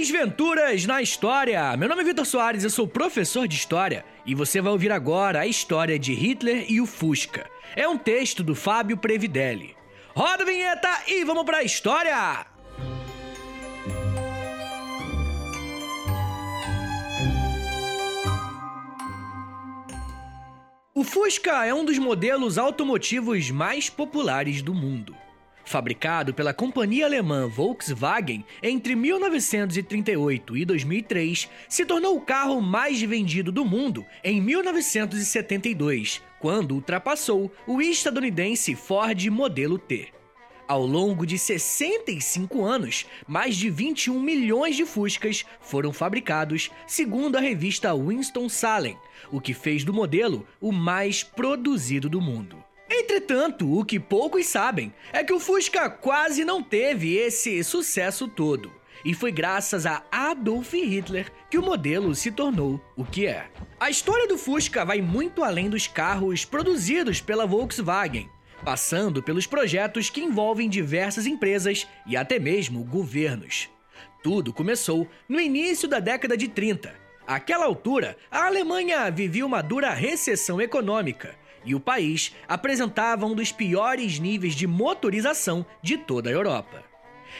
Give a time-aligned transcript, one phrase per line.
[0.00, 1.76] Desventuras na História!
[1.76, 5.40] Meu nome é Vitor Soares, eu sou professor de História e você vai ouvir agora
[5.40, 7.46] a história de Hitler e o Fusca.
[7.76, 9.76] É um texto do Fábio Previdelli.
[10.14, 12.46] Roda a vinheta e vamos pra história!
[20.94, 25.14] O Fusca é um dos modelos automotivos mais populares do mundo.
[25.70, 33.52] Fabricado pela companhia alemã Volkswagen entre 1938 e 2003, se tornou o carro mais vendido
[33.52, 40.08] do mundo em 1972, quando ultrapassou o estadunidense Ford Modelo T.
[40.66, 47.40] Ao longo de 65 anos, mais de 21 milhões de Fuscas foram fabricados, segundo a
[47.40, 48.98] revista Winston-Salem,
[49.30, 52.56] o que fez do modelo o mais produzido do mundo.
[52.90, 58.72] Entretanto, o que poucos sabem é que o Fusca quase não teve esse sucesso todo.
[59.04, 63.48] E foi graças a Adolf Hitler que o modelo se tornou o que é.
[63.78, 68.28] A história do Fusca vai muito além dos carros produzidos pela Volkswagen
[68.64, 73.68] passando pelos projetos que envolvem diversas empresas e até mesmo governos.
[74.22, 76.94] Tudo começou no início da década de 30.
[77.26, 83.52] Àquela altura, a Alemanha vivia uma dura recessão econômica e o país apresentava um dos
[83.52, 86.90] piores níveis de motorização de toda a Europa.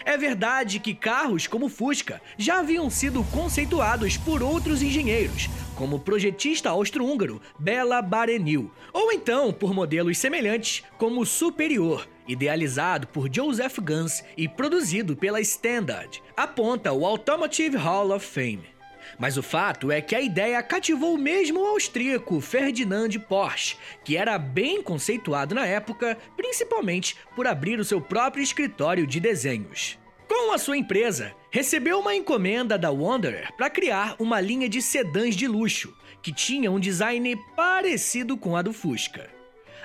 [0.05, 6.01] É verdade que carros como Fusca já haviam sido conceituados por outros engenheiros, como o
[6.01, 13.79] projetista austro-húngaro Bela Barenil, ou então por modelos semelhantes como o Superior, idealizado por Joseph
[13.81, 18.80] Gans e produzido pela Standard, aponta o Automotive Hall of Fame.
[19.19, 24.39] Mas o fato é que a ideia cativou mesmo o austríaco Ferdinand Porsche, que era
[24.39, 29.99] bem conceituado na época, principalmente por abrir o seu próprio escritório de desenhos.
[30.29, 35.35] Com a sua empresa, recebeu uma encomenda da Wanderer para criar uma linha de sedãs
[35.35, 35.93] de luxo,
[36.23, 39.40] que tinha um design parecido com a do Fusca.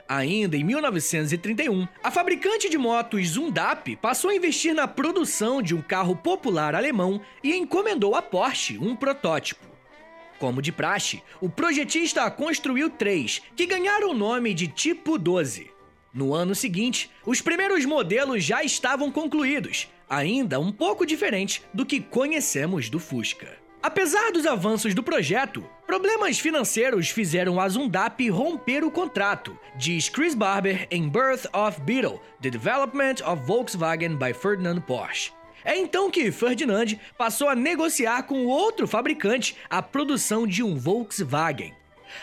[0.07, 5.81] Ainda em 1931, a fabricante de motos Zundap passou a investir na produção de um
[5.81, 9.65] carro popular alemão e encomendou a Porsche um protótipo.
[10.37, 15.71] Como de praxe, o projetista construiu três, que ganharam o nome de Tipo 12.
[16.13, 21.99] No ano seguinte, os primeiros modelos já estavam concluídos, ainda um pouco diferente do que
[21.99, 23.57] conhecemos do Fusca.
[23.81, 30.33] Apesar dos avanços do projeto, problemas financeiros fizeram a Zundap romper o contrato, diz Chris
[30.33, 35.31] Barber em Birth of Beetle: The Development of Volkswagen by Ferdinand Porsche.
[35.63, 41.73] É então que Ferdinand passou a negociar com outro fabricante a produção de um Volkswagen.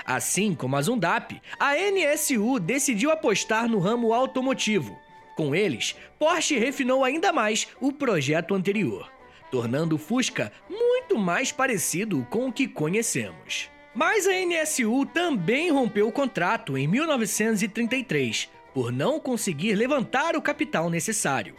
[0.04, 4.96] Assim como a Zundap, a NSU decidiu apostar no ramo automotivo.
[5.36, 9.10] Com eles, Porsche refinou ainda mais o projeto anterior
[9.52, 13.70] tornando o Fusca muito mais parecido com o que conhecemos.
[13.94, 20.88] Mas a NSU também rompeu o contrato em 1933 por não conseguir levantar o capital
[20.88, 21.54] necessário.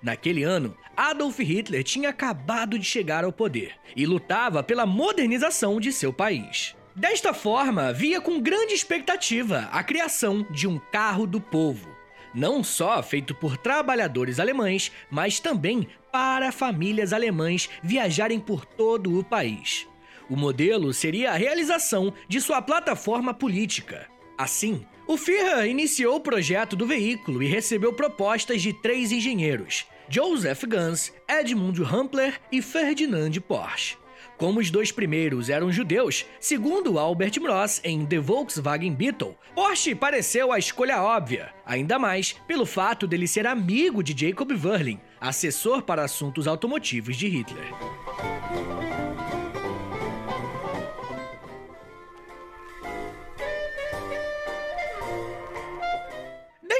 [0.00, 5.92] Naquele ano, Adolf Hitler tinha acabado de chegar ao poder e lutava pela modernização de
[5.92, 6.76] seu país.
[6.94, 11.88] Desta forma, via com grande expectativa a criação de um carro do povo,
[12.34, 19.24] não só feito por trabalhadores alemães, mas também para famílias alemães viajarem por todo o
[19.24, 19.86] país.
[20.28, 24.06] O modelo seria a realização de sua plataforma política.
[24.38, 30.64] Assim, o Führer iniciou o projeto do veículo e recebeu propostas de três engenheiros: Joseph
[30.64, 33.96] Gans, Edmund Humpler e Ferdinand Porsche.
[34.36, 40.52] Como os dois primeiros eram judeus, segundo Albert Mross em The Volkswagen Beetle, Porsche pareceu
[40.52, 46.02] a escolha óbvia, ainda mais pelo fato dele ser amigo de Jacob Verlin, assessor para
[46.02, 48.01] assuntos automotivos de Hitler.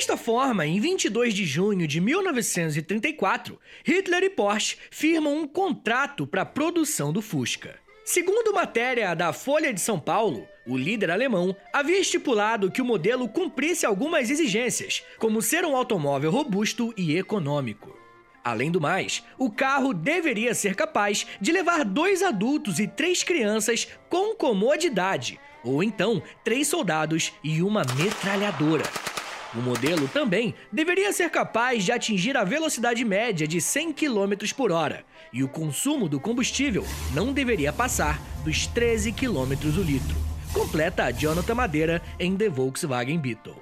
[0.03, 6.43] Desta forma, em 22 de junho de 1934, Hitler e Porsche firmam um contrato para
[6.43, 7.77] a produção do Fusca.
[8.05, 13.29] Segundo matéria da Folha de São Paulo, o líder alemão havia estipulado que o modelo
[13.29, 17.97] cumprisse algumas exigências, como ser um automóvel robusto e econômico.
[18.43, 23.87] Além do mais, o carro deveria ser capaz de levar dois adultos e três crianças
[24.11, 29.12] com comodidade, ou então três soldados e uma metralhadora.
[29.55, 34.73] O modelo também deveria ser capaz de atingir a velocidade média de 100 km por
[34.73, 40.17] hora, e o consumo do combustível não deveria passar dos 13 km o litro.
[40.55, 43.61] Completa a Jonathan Madeira em The Volkswagen Beetle.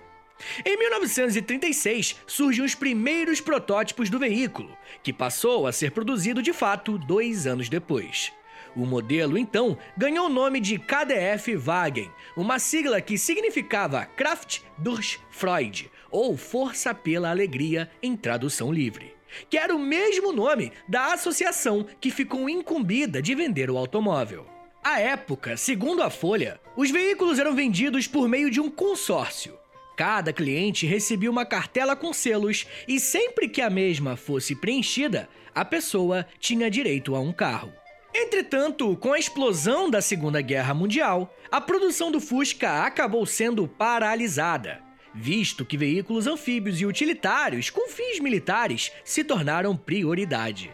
[0.64, 6.96] Em 1936, surgem os primeiros protótipos do veículo, que passou a ser produzido de fato
[6.98, 8.32] dois anos depois.
[8.76, 15.18] O modelo, então, ganhou o nome de KDF Wagen, uma sigla que significava Kraft durch
[15.30, 19.14] Freude, ou Força pela Alegria em tradução livre,
[19.48, 24.46] que era o mesmo nome da associação que ficou incumbida de vender o automóvel.
[24.82, 29.58] À época, segundo a Folha, os veículos eram vendidos por meio de um consórcio.
[29.96, 35.62] Cada cliente recebia uma cartela com selos e sempre que a mesma fosse preenchida, a
[35.62, 37.70] pessoa tinha direito a um carro.
[38.14, 44.82] Entretanto, com a explosão da Segunda Guerra Mundial, a produção do Fusca acabou sendo paralisada,
[45.14, 50.72] visto que veículos anfíbios e utilitários com fins militares se tornaram prioridade.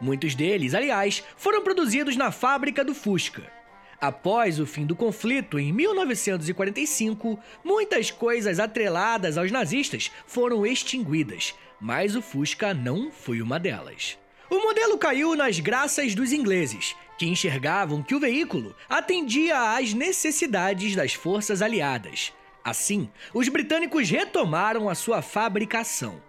[0.00, 3.50] Muitos deles, aliás, foram produzidos na fábrica do Fusca.
[3.98, 12.14] Após o fim do conflito, em 1945, muitas coisas atreladas aos nazistas foram extinguidas, mas
[12.14, 14.18] o Fusca não foi uma delas.
[14.48, 20.94] O modelo caiu nas graças dos ingleses, que enxergavam que o veículo atendia às necessidades
[20.94, 22.32] das forças aliadas.
[22.62, 26.22] Assim, os britânicos retomaram a sua fabricação.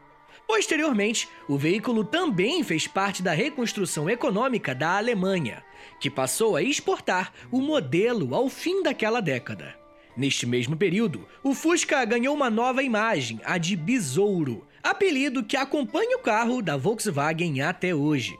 [0.47, 5.63] Posteriormente, o veículo também fez parte da reconstrução econômica da Alemanha,
[5.99, 9.77] que passou a exportar o modelo ao fim daquela década.
[10.15, 16.15] Neste mesmo período, o Fusca ganhou uma nova imagem, a de Besouro, apelido que acompanha
[16.15, 18.37] o carro da Volkswagen até hoje.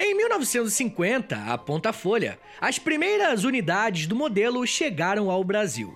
[0.00, 5.92] Em 1950, aponta a Folha, as primeiras unidades do modelo chegaram ao Brasil.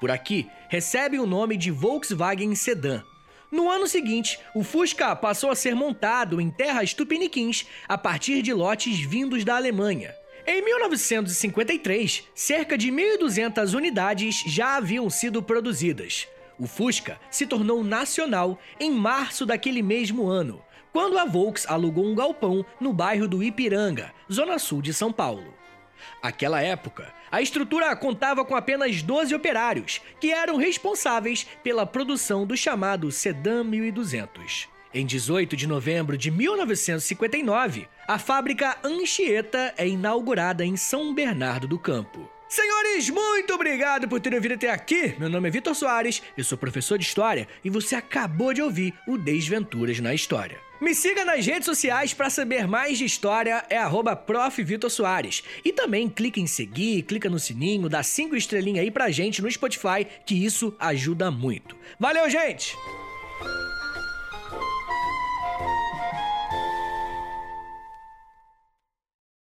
[0.00, 3.02] Por aqui, recebe o nome de Volkswagen Sedan.
[3.50, 8.52] No ano seguinte, o Fusca passou a ser montado em terras tupiniquins a partir de
[8.52, 10.14] lotes vindos da Alemanha.
[10.46, 16.28] Em 1953, cerca de 1.200 unidades já haviam sido produzidas.
[16.60, 20.62] O Fusca se tornou nacional em março daquele mesmo ano,
[20.92, 25.54] quando a Volks alugou um galpão no bairro do Ipiranga, zona sul de São Paulo.
[26.20, 32.54] Aquela época, a estrutura contava com apenas 12 operários, que eram responsáveis pela produção do
[32.54, 34.68] chamado Sedan 1200.
[34.92, 41.78] Em 18 de novembro de 1959, a fábrica Anchieta é inaugurada em São Bernardo do
[41.78, 42.28] Campo.
[42.50, 45.14] Senhores, muito obrigado por terem vindo até aqui.
[45.20, 48.92] Meu nome é Vitor Soares, eu sou professor de História e você acabou de ouvir
[49.06, 50.58] o Desventuras na História.
[50.80, 54.20] Me siga nas redes sociais para saber mais de história, é arroba.
[55.64, 59.48] E também clica em seguir, clica no sininho, dá cinco estrelinhas aí pra gente no
[59.48, 61.76] Spotify, que isso ajuda muito.
[62.00, 62.76] Valeu, gente!